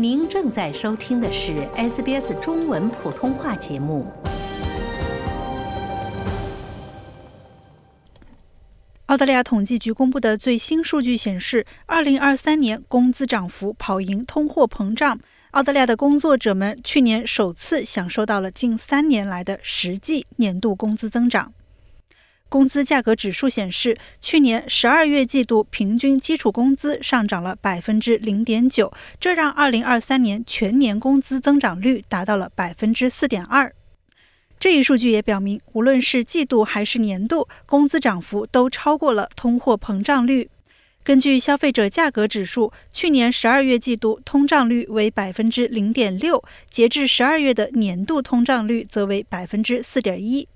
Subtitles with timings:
[0.00, 4.06] 您正在收听的是 SBS 中文普通话节目。
[9.06, 15.18] 澳大利亚统计局公布的最新数据显示，二零二三年工资涨幅跑赢通货膨胀。
[15.50, 21.52] 澳大利亚的工作者们去年首次享受到了近三年来的实际年度工资增长。
[22.48, 33.72] 工资价格指数显示，去年十二月季度平均基础工资上涨了百分之零点九，这让二零二三年全年工资增长率达到了百分之四点二。
[34.58, 40.48] 这一数据也表明，无论是季度还是年度，工资涨幅都超过了通货膨胀率。
[41.04, 50.48] 根据消费者价格指数，去年十二月季度通胀率为百分之零点六，截至十二月的年度通胀率则为百分之四点一。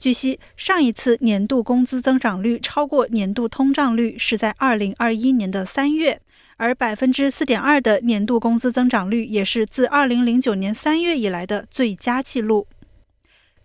[0.00, 6.20] 据悉，上一次年度工资增长率超过年度通胀率是在二零二一年的三月，
[6.56, 12.68] 而百分之四点二的年度工资增长率也是自二零零九年三月以来的最佳纪录。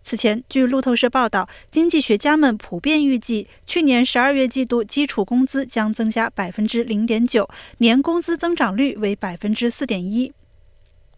[0.02, 10.32] 此前，据路透社报道，经济学家们普遍预计，去年十二月季度基础工资将增加百分之零点九，年工资增长率为百分之四点一。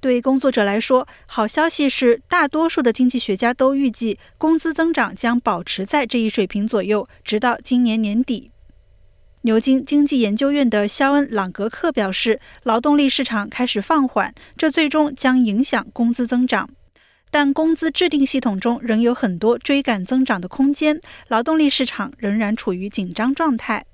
[0.00, 8.50] 对工作者来说，好消息是，大多数的经济学家都预计工资增长将保持在这一水平左右，直到今年年底。
[9.42, 16.68] 牛津经济研究院的肖恩·朗格克表示，劳动力市场开始放缓，这最终将影响工资增长。
[17.30, 23.84] 但工资制定系统中仍有很多追赶增长的空间，劳动力市场仍然处于紧张状态。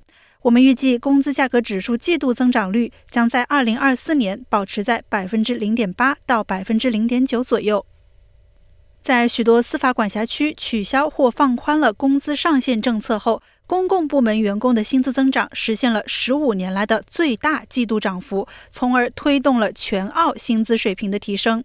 [0.42, 7.86] 我们预计工资价格指数季度增长率将在2024年保持在百分之零点八到百分之零点九左右。
[9.00, 21.64] 在许多司法管辖区取消或放宽了工资上限政策后，公共部门员工的薪资增长实现了十五年来的最大季度涨幅，从而推动了全澳薪资水平的提升。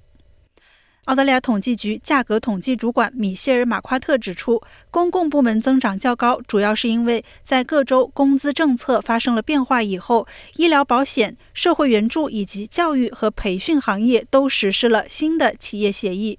[1.08, 16.38] 澳大利亚统计局价格统计主管米歇尔·马夸特指出，公共部门增长较高，主要是因为在各州工资政策发生了变化以后，医疗保险、社会援助以及教育和培训行业都实施了新的企业协议。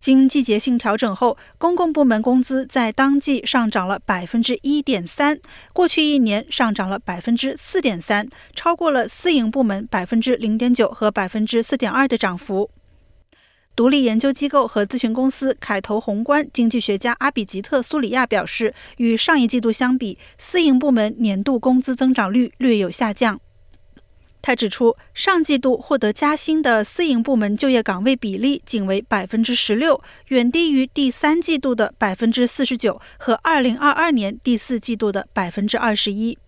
[0.00, 5.38] 经季节性调整后，公共部门工资在当季上涨了百分之一点三，
[5.72, 12.68] 过去一年上涨了百分之四点三，超过了私营部门百分之零点九和百分之四点二的涨幅。
[13.76, 23.38] 独立研究机构和咨询公司凯投宏观经济学家阿比吉特·苏里亚表示，与上一季度相比，私营部门年度工资增长率略有下降。
[24.40, 36.38] 他指出，上季度获得加薪的私营部门就业岗位比例仅为百分之十六，远低于第三季度的百分之四十九和二零二二年第四季度的百分之二十一。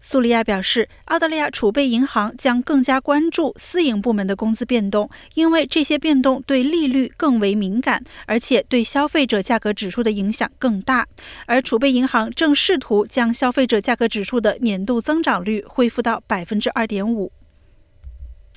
[0.00, 11.06] 苏利亚表示，澳大利亚储备银行将更加关注私营部门的工资变动，因为这些变动对利率更为敏感，而且对消费者价格指数的影响更大。
[11.46, 17.30] 而储备银行正试图将消费者价格指数的年度增长率恢复到百分之二点五。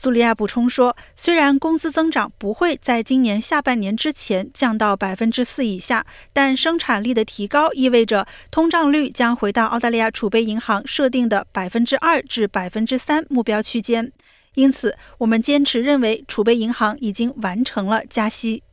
[0.01, 14.11] 苏利亚补充说，虽然工资增长不会在今年下半年之前降到百分之四以下，但生产力的提高意味着通胀率将回到澳大利亚储备银行设定的百分之二至百分之三目标区间。
[14.55, 18.63] 因此，我们坚持认为储备银行已经完成了加息。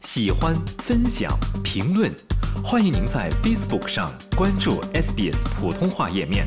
[0.00, 2.10] 喜欢、分享、评论，
[2.64, 6.46] 欢迎您在 Facebook 上关注 SBS 普通话页面。